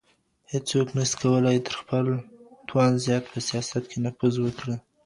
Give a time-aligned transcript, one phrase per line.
[0.51, 2.05] هيڅوک نسي کولای تر خپل
[2.67, 4.75] توان زيات په سياست کي نفوذ وکړي.